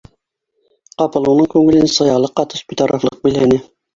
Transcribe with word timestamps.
Ҡапыл 1.01 1.27
уның 1.33 1.49
күңелен 1.51 1.91
саялыҡ 1.97 2.35
ҡатыш 2.39 2.65
битарафлыҡ 2.71 3.21
биләне. 3.29 3.63